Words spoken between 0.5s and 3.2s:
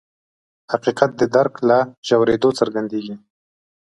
حقیقت د درک له ژورېدو څرګندېږي.